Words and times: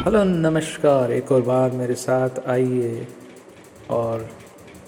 Hello 0.00 0.22
नमस्कार। 0.24 1.12
एक 1.12 1.30
और 1.32 1.42
बार 1.42 1.70
मेरे 1.70 1.94
साथ 1.94 2.38
आइए 2.48 3.06
और 3.90 4.30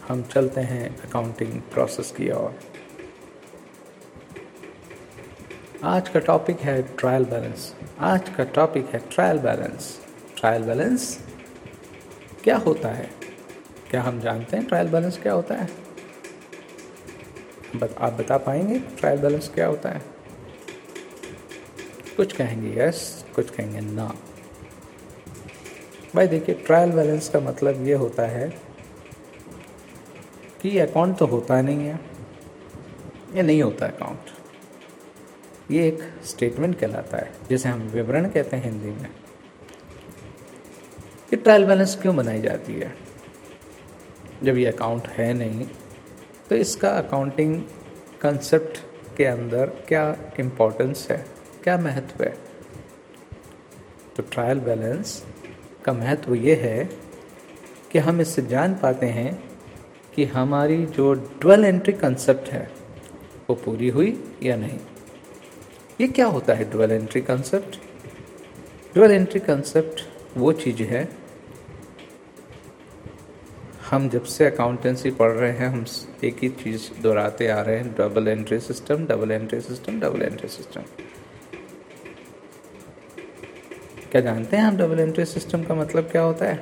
हम 0.08 0.22
चलते 0.22 0.61
हैं 0.61 1.03
अकाउंटिंग 1.03 1.61
प्रोसेस 1.72 2.11
की 2.11 2.31
ओर। 2.31 2.54
आज 5.85 6.09
का 6.09 6.21
टॉपिक 6.21 6.61
है 6.61 6.83
ट्रायल 6.96 7.25
बैलेंस 7.25 7.75
आज 8.01 8.29
का 8.29 8.44
टॉपिक 8.44 8.87
है 8.87 9.03
ट्रायल 9.12 9.38
बैलेंस 9.38 10.01
ट्रायल 10.40 10.62
बैलेंस 10.62 11.19
क्या 12.44 12.56
होता 12.56 12.88
है? 12.88 13.10
क्या 13.90 14.03
हम 14.03 14.21
जानते 14.21 14.56
हैं 14.56 14.67
ट्रायल 14.67 14.88
बैलेंस 14.88 15.19
क्या 15.22 15.33
होता 15.33 15.54
है? 15.54 15.69
बत, 17.77 17.95
आप 18.01 18.12
बता 18.12 18.38
पाएँगे 18.38 18.79
ट्रायल 18.98 19.19
बैलेंस 19.19 19.51
क्या 19.55 19.66
होता 19.66 19.88
है? 19.88 20.02
कुछ 22.16 22.33
कहेंगे 22.33 22.79
यस 22.80 23.24
कुछ 23.37 23.51
कहेंगे 23.51 23.80
ना। 23.80 24.15
भाई 26.15 26.27
देखिए 26.29 26.55
ट्रायल 26.66 26.91
बैलेंस 26.93 27.29
का 27.29 27.41
मतलब 27.41 27.87
ये 27.87 27.95
होता 27.95 28.23
है 28.23 28.48
कि 30.62 30.79
अकाउंट 30.79 31.16
तो 31.19 31.27
होता 31.27 31.61
नहीं 31.62 31.87
है, 31.87 31.98
ये 33.35 33.43
नहीं 33.43 33.62
होता 33.62 33.87
अकाउंट 33.87 34.30
ये 35.71 35.87
एक 35.88 36.02
स्टेटमेंट 36.27 36.79
कहलाता 36.79 37.16
है, 37.16 37.33
जिसे 37.48 37.69
हम 37.69 37.80
विवरण 37.88 38.29
कहते 38.29 38.57
हैं 38.57 38.65
हिंदी 38.65 38.91
में। 38.91 39.09
ये 41.33 41.37
ट्रायल 41.37 41.65
बैलेंस 41.66 41.98
क्यों 42.02 42.16
बनाई 42.16 42.41
जाती 42.43 42.74
है? 42.74 42.93
जब 44.43 44.57
ये 44.57 44.66
अकाउंट 44.66 45.09
है 45.09 45.33
नहीं 45.35 45.66
तो 46.49 46.57
इसका 46.57 46.91
अकाउंटिंग 46.99 47.60
कंसेप्ट 48.23 48.79
के 49.16 49.24
अंदर 49.24 49.66
क्या 49.88 50.05
इम्पोर्टेंस 50.41 51.07
है, 51.10 51.24
क्या 51.65 51.77
महत्व 51.79 52.24
है? 52.24 52.35
तो 54.16 54.23
ट्रायल 54.23 54.60
बैलेंस 54.60 55.23
का 55.85 55.93
महत्व 55.93 56.35
ये 56.35 56.55
है 56.55 56.85
कि 57.93 57.99
हम 57.99 58.21
इससे 58.21 58.43
जान 58.43 58.75
पाते 58.75 59.07
हैं 59.09 59.33
कि 60.15 60.24
हमारी 60.24 60.85
जो 60.87 61.13
डुअल 61.43 61.65
एंट्री 61.65 61.93
कंसेप्ट 61.95 62.49
है, 62.49 62.69
वो 63.51 63.55
पूरी 63.57 63.89
हुई 63.89 64.19
या 64.42 64.56
नहीं। 64.56 64.78
ये 66.00 66.08
क्या 66.08 66.27
होता 66.27 66.55
है 66.55 66.70
dual 66.70 66.92
entry 66.92 67.20
concept 67.22 67.77
dual 68.94 69.11
entry 69.11 69.41
concept 69.41 70.00
वो 70.36 70.52
चीज़ 70.55 70.83
है, 70.83 71.08
हम 73.91 74.08
जब 74.08 74.24
से 74.24 74.44
अकाउंटेंसी 74.46 75.11
पढ़ 75.12 75.30
रहे 75.30 75.52
हैं, 75.52 75.69
हम 75.69 75.84
एक 76.24 76.36
ही 76.42 76.48
चीज़ 76.48 76.91
दोहराते 77.02 77.48
आ 77.48 77.61
रहे 77.61 77.78
हैं 77.78 77.92
double 77.94 78.28
entry 78.28 78.58
system 78.61 79.06
double 79.06 79.30
entry 79.30 79.61
system 79.61 80.00
double 80.00 80.22
entry 80.22 80.48
system 80.48 80.83
क्या 84.12 84.20
जानते 84.20 84.56
हैं 84.56 84.64
आप 84.64 84.74
डबल 84.74 84.98
एंट्री 85.00 85.24
सिस्टम 85.24 85.62
का 85.64 85.74
मतलब 85.74 86.05
क्या 86.05 86.22
होता 86.22 86.46
है? 86.46 86.55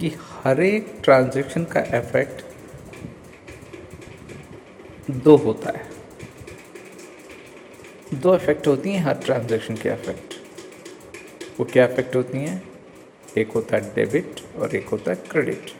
कि 0.00 0.10
हर 0.18 0.60
एक 0.60 0.92
ट्रांजेक्शन 1.04 1.64
का 1.64 1.80
इफ़ेक्ट 1.98 2.42
दो 5.10 5.36
होता 5.36 5.70
है। 5.70 5.84
दो 8.14 8.34
इफ़ेक्ट 8.34 8.66
होती 8.66 8.92
हैं 8.92 9.00
हर 9.00 9.14
ट्रांजेक्शन 9.14 9.74
के 9.74 9.88
इफ़ेक्ट 9.88 10.34
वो 11.60 11.64
क्या 11.64 11.84
इफ़ेक्ट 11.84 12.16
होती 12.16 12.38
हैं? 12.38 12.62
एक 13.38 13.52
होता 13.52 13.76
है 13.76 13.94
डेबिट 13.94 14.40
और 14.56 14.74
एक 14.76 14.88
होता 14.88 15.10
है 15.10 15.16
क्रेडिट 15.30 15.70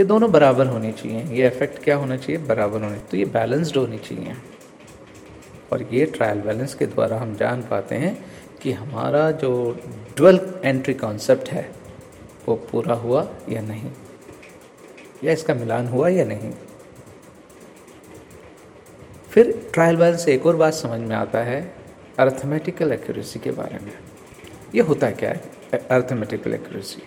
ये 0.00 0.04
दोनों 0.04 0.30
बराबर 0.32 0.66
होनी 0.66 0.92
चाहिए। 0.92 1.24
ये 1.32 1.46
इफ़ेक्ट 1.46 1.82
क्या 1.84 1.96
होना 1.96 2.16
चाहिए? 2.16 2.38
बराबर 2.42 2.82
होने। 2.82 2.98
तो 2.98 3.16
ये 3.16 3.24
बैलेंस्ड 3.24 3.76
होनी 3.76 3.98
चाहिए। 3.98 4.34
और 5.72 5.82
ये 5.92 6.06
ट्रायल 6.06 6.40
बैलेंस 6.40 6.74
के 6.74 6.86
द्वारा 6.86 7.18
हम 7.18 7.34
जान 7.36 7.62
पाते 7.62 7.94
हैं 7.94 8.33
कि 8.64 8.72
हमारा 8.72 9.30
जो 9.30 9.50
डुअल 10.18 10.38
एंट्री 10.64 10.92
कॉन्सेप्ट 10.94 11.48
है, 11.48 11.70
वो 12.48 12.54
पूरा 12.70 12.94
हुआ 12.94 13.26
या 13.48 13.60
नहीं? 13.62 13.90
या 15.24 15.32
इसका 15.32 15.54
मिलान 15.54 15.86
हुआ 15.86 16.08
या 16.08 16.24
नहीं? 16.24 16.52
फिर 19.30 19.52
ट्रायल 19.74 19.96
बैलेंस 19.96 20.24
से 20.24 20.34
एक 20.34 20.46
और 20.46 20.56
बात 20.56 20.74
समझ 20.74 21.00
में 21.00 21.14
आता 21.16 21.42
है 21.42 21.60
अर्थमेटिकल 22.18 22.92
एक्यूरेसी 22.92 23.38
के 23.38 23.50
बारे 23.50 23.78
में। 23.84 23.92
ये 24.74 24.80
होता 24.80 25.10
क्या 25.10 25.30
है 25.30 25.78
अर्थमेटिकल 25.90 26.54
एक्यूरेसी 26.54 27.02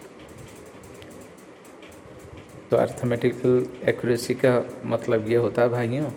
तो 2.72 2.78
अर्थमेटिकल 2.78 3.66
एक्यूरेसी 3.90 4.34
का 4.35 4.63
मतलब 4.85 5.29
ये 5.29 5.35
होता 5.38 5.62
है 5.62 5.69
भाइयों, 5.69 6.09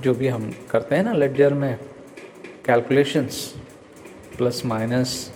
जो 0.00 0.14
भी 0.14 0.28
हम 0.28 0.52
करते 0.70 0.96
हैं 0.96 1.02
ना 1.02 1.12
लेडजर 1.12 1.54
में 1.54 1.76
कैलकुलेशंस 2.66 3.54
प्लस 4.36 4.64
माइनस 4.64 5.32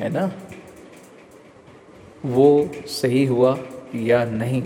है 0.00 0.08
ना? 0.08 0.30
वो 2.24 2.70
सही 2.86 3.24
हुआ 3.24 3.58
या 3.94 4.24
नहीं, 4.24 4.62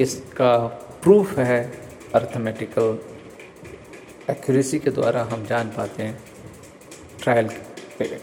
इसका 0.00 0.56
प्रूफ 1.02 1.38
है 1.38 1.62
अर्थमेटिकल 2.14 2.98
एक्यूरेसी 4.30 4.78
के 4.78 4.90
द्वारा 4.90 5.22
हम 5.22 5.44
जान 5.46 5.68
पाते 5.68 6.02
हैं 6.02 6.20
ट्रायल 7.22 7.48
पे। 7.98 8.20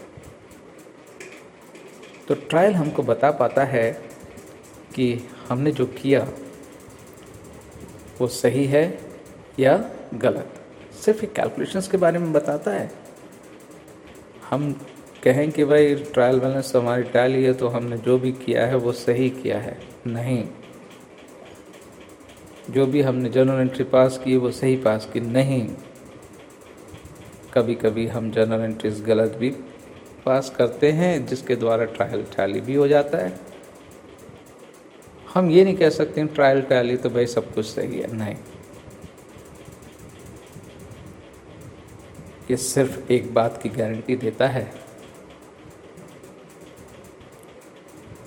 तो 2.28 2.34
ट्रायल 2.34 2.74
हमको 2.74 3.02
बता 3.02 3.30
पाता 3.30 3.64
है 3.64 3.90
कि 4.94 5.28
हमने 5.48 5.72
जो 5.72 5.86
किया, 5.86 6.28
वो 8.20 8.26
सही 8.26 8.64
है 8.66 9.00
या 9.58 9.76
गलत। 10.14 10.54
सिर्फ़ 11.04 11.24
एक 11.24 11.32
कैलकुलेशंस 11.32 11.88
के 11.88 11.96
बारे 11.96 12.18
में 12.18 12.32
बताता 12.32 12.70
है। 12.70 12.99
हम 14.50 14.72
कहें 15.24 15.50
कि 15.52 15.64
भाई 15.64 15.94
ट्रायल 15.94 16.40
बैलेंस 16.40 16.72
तो 16.72 16.80
हमारी 16.80 17.02
टैली 17.02 17.44
है 17.44 17.52
तो 17.54 17.68
हमने 17.68 17.98
जो 17.98 18.18
भी 18.18 18.32
किया 18.32 18.66
है, 18.66 18.76
वो 18.76 18.92
सही 18.92 19.30
किया 19.30 19.58
है। 19.58 19.78
नहीं। 20.06 20.48
जो 22.70 22.86
भी 22.86 23.02
हमने 23.02 23.28
जर्नल 23.28 23.60
एंट्री 23.60 23.84
पास 23.84 24.20
की, 24.24 24.36
वो 24.36 24.50
सही 24.50 24.76
पास 24.76 25.10
की 25.12 25.20
नहीं। 25.20 25.68
कभी 27.54 27.74
कभी 27.74 28.06
हम 28.06 28.30
जर्नल 28.30 28.60
एंट्रीज 28.60 29.00
गलत 29.00 29.36
भी 29.36 29.50
पास 30.26 30.50
करते 30.50 30.92
हैं, 30.92 31.26
जिसके 31.26 31.56
द्वारा 31.56 31.84
ट्रायल 31.84 32.22
टैली 32.22 32.60
भी 32.60 32.74
हो 32.74 32.88
जाता 32.88 33.18
है। 33.18 33.40
हम 35.34 35.50
ये 35.50 35.64
नहीं 35.64 35.76
कह 35.76 35.90
सकते 35.90 36.24
ट्रायल 36.24 36.62
टैली 36.62 36.96
तो 36.96 37.10
भाई 37.10 37.26
सब 37.26 37.54
कुछ 37.54 37.66
सही 37.66 38.00
है। 38.00 38.16
नहीं। 38.16 38.36
ये 42.50 42.56
सिर्फ़ 42.56 43.12
एक 43.12 43.34
बात 43.34 43.62
की 43.62 43.68
गारंटी 43.68 44.16
देता 44.16 44.46
है 44.48 44.72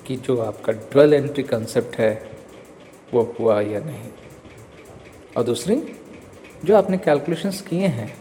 कि 0.06 0.16
जो 0.16 0.36
आपका 0.38 0.72
डुअल 0.72 1.14
एंट्री 1.14 1.42
कंसेप्ट 1.42 1.96
है, 1.96 2.30
वो 3.14 3.36
हुआ 3.40 3.60
या 3.60 3.80
नहीं। 3.80 4.10
और 5.36 5.42
दूसरी, 5.42 5.76
जो 6.64 6.76
आपने 6.76 6.98
कैलकुलेशंस 6.98 7.60
किए 7.60 7.86
हैं, 7.86 8.16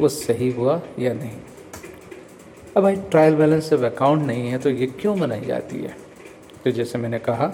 वो 0.00 0.08
सही 0.08 0.50
हुआ 0.50 0.80
या 0.98 1.12
नहीं। 1.12 1.38
अब 2.76 2.82
भाई 2.82 2.96
ट्रायल 2.96 3.34
बैलेंस 3.34 3.70
जब 3.70 3.82
अकाउंट 3.82 4.22
नहीं 4.22 4.48
है 4.48 4.58
तो 4.58 4.70
ये 4.70 4.86
क्यों 4.86 5.20
बनाई 5.20 5.40
जाती 5.40 5.78
है? 5.78 5.96
तो 6.64 6.70
जैसे 6.70 6.98
मैंने 6.98 7.18
कहा 7.18 7.46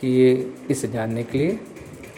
कि 0.00 0.08
ये 0.08 0.54
इसे 0.70 0.88
जानने 0.88 1.22
के 1.22 1.38
लिए 1.38 1.58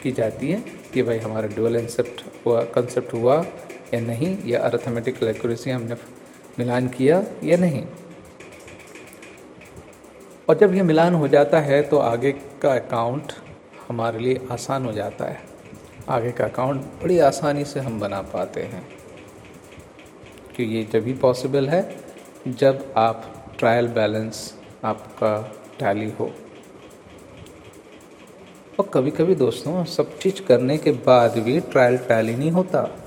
की 0.02 0.12
जाती 0.12 0.50
है 0.50 0.64
कि 0.92 1.02
भाई 1.02 1.18
हमारा 1.18 1.48
डुअल 1.48 1.80
कंसेप्ट 1.80 2.24
हुआ 2.46 2.64
कंसेप्ट 2.64 3.12
हुआ 3.12 3.46
या 3.94 4.00
नहीं, 4.00 4.44
या 4.44 4.60
अर्थमेटिकल 4.60 5.28
एक्यूरेसी 5.28 5.70
हमने 5.70 5.94
मिलान 6.58 6.88
किया 6.88 7.24
या 7.44 7.56
नहीं। 7.56 7.86
और 10.48 10.58
जब 10.58 10.74
ये 10.74 10.82
मिलान 10.82 11.14
हो 11.14 11.28
जाता 11.28 11.60
है 11.60 11.82
तो 11.82 11.98
आगे 11.98 12.32
का 12.32 12.74
अकाउंट 12.74 13.32
हमारे 13.88 14.18
लिए 14.18 14.40
आसान 14.50 14.84
हो 14.84 14.92
जाता 14.92 15.24
है। 15.24 15.40
आगे 16.08 16.32
का 16.32 16.44
अकाउंट 16.44 16.80
बड़ी 16.80 17.18
आसानी 17.18 17.64
से 17.64 17.80
हम 17.80 18.00
बना 18.00 18.22
पाते 18.22 18.62
हैं। 18.62 18.88
कि 20.56 20.62
ये 20.62 20.84
जब 20.84 21.00
भी 21.00 21.12
पॉसिबल 21.12 21.68
है, 21.68 21.96
जब 22.48 22.94
आप 22.96 23.46
ट्रायल 23.58 23.88
बैलेंस 23.88 24.54
आपका 24.84 25.52
टैली 25.78 26.10
हो। 26.10 26.32
और 28.78 28.90
कभी 28.94 29.10
कभी 29.10 29.34
दोस्तों, 29.34 29.84
सब 29.84 30.18
चीज़ 30.18 30.42
करने 30.42 30.78
के 30.78 30.92
बाद 30.92 31.38
भी 31.38 31.60
ट्रायल 31.60 31.98
टैली 31.98 32.36
नहीं 32.36 32.50
होता। 32.50 33.03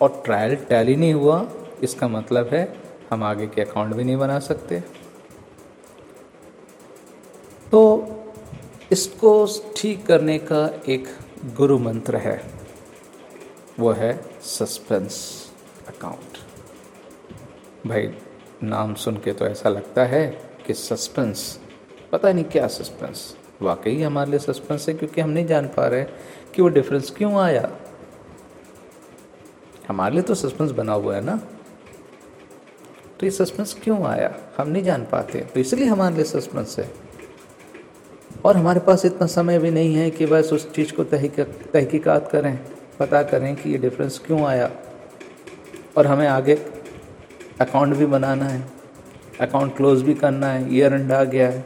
और 0.00 0.22
ट्रायल 0.24 0.54
टैली 0.68 0.96
नहीं 0.96 1.14
हुआ, 1.14 1.46
इसका 1.82 2.08
मतलब 2.08 2.48
है 2.52 2.66
हम 3.10 3.22
आगे 3.24 3.46
के 3.46 3.62
अकाउंट 3.62 3.94
भी 3.94 4.04
नहीं 4.04 4.16
बना 4.16 4.38
सकते। 4.40 4.80
तो 7.72 7.82
इसको 8.92 9.46
ठीक 9.76 10.04
करने 10.06 10.38
का 10.40 10.64
एक 10.88 11.08
गुरु 11.56 11.78
मंत्र 11.78 12.16
है, 12.16 12.40
वो 13.80 13.92
है 13.92 14.12
सस्पेंस 14.42 15.16
अकाउंट 15.88 16.38
भाई, 17.86 18.10
नाम 18.62 18.94
सुन 18.94 19.16
के 19.16 19.32
तो 19.32 19.46
ऐसा 19.46 19.68
लगता 19.68 20.04
है 20.04 20.26
कि 20.66 20.74
सस्पेंस 20.74 21.58
पता 22.12 22.32
नहीं 22.32 22.44
क्या 22.44 22.66
सस्पेंस 22.68 23.34
वाकई 23.62 24.00
हमारे 24.02 24.30
लिए 24.30 24.38
सस्पेंस 24.40 24.88
है 24.88 24.94
क्योंकि 24.94 25.20
हम 25.20 25.30
नहीं 25.30 25.46
जान 25.46 25.66
पा 25.68 25.86
रहे 25.86 26.04
कि 26.54 26.62
वो 26.62 26.68
डिफरेंस 26.68 27.10
क्यों 27.10 27.34
आया। 27.34 27.68
हमारे 29.88 30.14
लिए 30.14 30.22
तो 30.22 30.34
सस्पेंस 30.34 30.70
बना 30.70 30.92
हुआ 30.92 31.14
है 31.14 31.24
ना? 31.24 31.36
तो 33.20 33.26
ये 33.26 33.30
सस्पेंस 33.30 33.76
क्यों 33.84 34.02
आया? 34.04 34.34
हम 34.58 34.68
नहीं 34.68 34.82
जान 34.82 35.04
पाते। 35.04 35.40
तो 35.54 35.60
इसलिए 35.60 35.86
हमारे 35.86 36.14
लिए 36.14 36.24
सस्पेंस 36.24 36.76
है। 36.78 36.90
और 38.44 38.56
हमारे 38.56 38.80
पास 38.80 39.04
इतना 39.04 39.26
समय 39.26 39.58
भी 39.58 39.70
नहीं 39.70 39.94
है 39.94 40.10
कि 40.10 40.26
बस 40.26 40.50
उस 40.52 40.70
चीज़ 40.72 40.92
को 40.92 41.04
तहकीकात 41.04 42.28
करें, 42.32 42.58
पता 42.98 43.22
करें 43.22 43.54
कि 43.56 43.70
ये 43.70 43.78
डिफरेंस 43.78 44.18
क्यों 44.26 44.44
आया। 44.44 44.70
और 45.96 46.06
हमें 46.06 46.26
आगे 46.26 46.54
अकाउंट 47.60 47.94
भी 47.96 48.06
बनाना 48.06 48.44
है 48.44 48.62
अकाउंट 49.40 49.76
क्लोज 49.76 50.02
भी 50.02 50.14
करना 50.14 50.48
है 50.48 50.74
ईयर 50.74 50.94
एंड 50.94 51.12
आ 51.12 51.22
गया 51.24 51.48
है। 51.48 51.64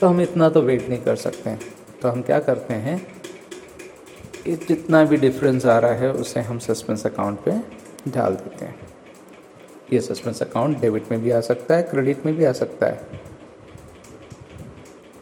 तो 0.00 0.06
हम 0.06 0.20
इतना 0.20 0.48
तो 0.48 0.62
वेट 0.62 0.88
नहीं 0.88 1.02
कर 1.02 1.16
सकते 1.16 1.54
तो 2.02 2.08
हम 2.08 2.22
क्या 2.22 2.38
करते 2.40 2.74
हैं? 2.74 2.96
जितना 4.46 5.04
भी 5.04 5.16
डिफरेंस 5.16 5.66
आ 5.66 5.78
रहा 5.78 5.92
है, 5.92 6.12
उसे 6.12 6.40
हम 6.40 6.58
सस्पेंस 6.58 7.06
अकाउंट 7.06 7.40
पे 7.40 7.50
डाल 8.10 8.34
देते 8.34 8.64
हैं। 8.64 8.80
ये 9.92 10.00
सस्पेंस 10.00 10.42
अकाउंट 10.42 10.80
डेबिट 10.80 11.12
में 11.12 11.22
भी 11.22 11.30
आ 11.30 11.40
सकता 11.40 11.74
है 11.74 11.82
क्रेडिट 11.82 12.26
में 12.26 12.36
भी 12.36 12.44
आ 12.44 12.52
सकता 12.52 12.86
है। 12.86 13.00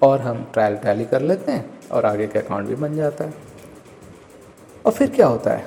और 0.03 0.21
हम 0.21 0.47
ट्रायल 0.53 0.77
टैली 0.77 1.05
कर 1.05 1.23
लेते 1.23 1.53
हैं 1.53 1.89
और 1.89 2.07
आगे 2.07 2.27
का 2.27 2.41
अकाउंट 2.41 2.69
भी 2.69 2.75
बन 2.75 2.97
जाता 2.97 3.25
है। 3.25 3.35
और 4.87 4.93
फिर 4.93 5.11
क्या 5.11 5.27
होता 5.27 5.51
है? 5.51 5.65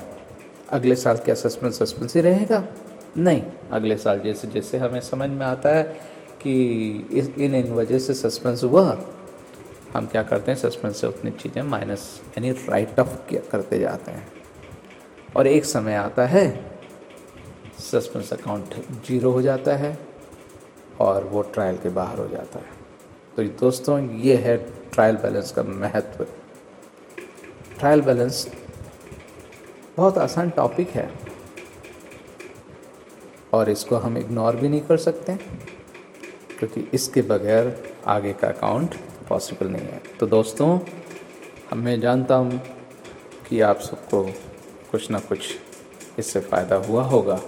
अगले 0.69 0.96
साल 0.96 1.18
क्या 1.18 1.36
सस्पेंस 1.36 1.80
सस्पेंस 1.80 2.16
ही 2.16 2.22
रहेगा? 2.22 2.68
नहीं। 3.18 3.44
अगले 3.72 3.98
साल 3.98 4.19
जैसे 4.19 4.48
जैसे 4.48 4.78
हमें 4.78 5.02
समझ 5.02 5.30
में 5.30 5.46
आता 5.46 5.69
है 5.69 5.84
कि 6.42 6.74
इस, 7.12 7.30
इन 7.30 7.56
इन 7.56 7.74
वजह 7.74 8.00
से 8.00 8.13
सस्पेंस 8.13 8.63
हुआ 8.63 9.02
हम 9.95 10.06
क्या 10.06 10.24
करते 10.24 10.51
हैं 10.51 10.57
सस्पेंस 10.59 11.01
से 11.01 11.07
उतनी 11.07 11.31
चीज़ें 11.33 11.62
माइनस 11.63 12.01
यानी 12.30 12.51
राइट 12.51 13.00
ऑफ़ 13.00 13.15
करते 13.51 13.80
जाते 13.80 14.12
हैं। 14.12 14.27
और 15.36 15.47
एक 15.47 15.65
समय 15.65 15.95
आता 15.95 16.25
है 16.27 16.47
सस्पेंस 17.81 18.31
अकाउंट 18.33 18.75
ज़ीरो 19.07 19.31
हो 19.31 19.42
जाता 19.42 19.75
है 19.75 19.97
और 21.01 21.24
वो 21.24 21.42
ट्रायल 21.44 21.77
के 21.77 21.89
बाहर 21.92 22.19
हो 22.19 22.27
जाता 22.27 22.59
है। 22.59 22.74
तो 23.36 23.44
दोस्तों, 23.59 24.00
ये 24.18 24.36
है 24.36 24.57
ट्रायल 24.94 25.15
बैलेंस 25.18 25.51
का 25.51 25.63
महत्व। 25.63 26.25
ट्रायल 27.80 28.01
बैलेंस 28.01 28.47
बहुत 29.97 30.18
आसान 30.18 30.50
टॉपिक 30.50 30.89
है 30.89 31.09
और 33.53 33.69
इसको 33.69 33.95
हम 33.97 34.18
इग्नोर 34.18 34.56
भी 34.56 34.69
नहीं 34.69 34.81
कर 34.81 34.97
सकते, 35.00 35.36
क्योंकि 36.59 36.88
इसके 36.94 37.21
बगैर 37.24 37.75
आगे 38.07 38.33
का 38.33 38.47
अकाउंट 38.47 38.95
पॉसिबल 39.30 39.68
नहीं 39.68 39.88
है। 39.88 40.01
तो 40.19 40.27
दोस्तों 40.27 40.68
मैं 41.75 42.00
जानता 42.01 42.36
हूँ 42.36 42.62
कि 43.50 43.62
आप 43.62 43.80
सबको 43.80 44.24
कुछ 44.92 45.10
ना 45.12 45.19
कुछ 45.19 45.56
इससे 46.19 46.39
फ़ायदा 46.39 46.75
हुआ 46.88 47.04
होगा। 47.04 47.39